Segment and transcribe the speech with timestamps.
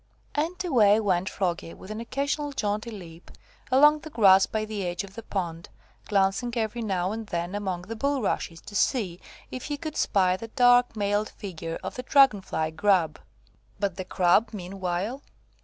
[0.33, 3.29] And away went Froggy, with an occasional jaunty leap,
[3.71, 5.69] along the grass by the edge of the pond,
[6.07, 9.19] glancing every now and then among the bulrushes, to see
[9.51, 13.19] if he could spy the dark, mailed figure of the dragon fly Grub.
[13.79, 15.21] But the Grub, meanwhile?